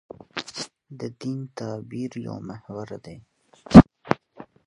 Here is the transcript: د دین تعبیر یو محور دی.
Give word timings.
د 0.99 1.01
دین 1.21 1.39
تعبیر 1.57 2.11
یو 2.27 2.37
محور 2.47 2.89
دی. 3.05 3.17